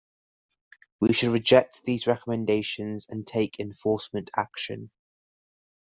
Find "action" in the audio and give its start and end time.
4.35-4.89